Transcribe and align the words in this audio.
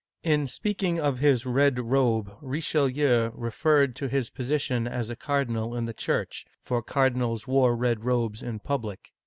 In 0.23 0.47
speaking 0.47 0.99
of 0.99 1.19
his 1.19 1.45
red 1.45 1.77
robe, 1.77 2.31
Richelieu 2.41 3.29
referred 3.35 3.95
to 3.97 4.07
his 4.07 4.31
posi 4.31 4.59
tion 4.59 4.87
as 4.87 5.11
a 5.11 5.15
cardinal 5.15 5.75
in 5.75 5.85
the 5.85 5.93
Church; 5.93 6.43
for 6.63 6.81
cardinals 6.81 7.47
wore 7.47 7.75
red 7.75 8.03
robes 8.03 8.41
in 8.41 8.57
public. 8.61 9.11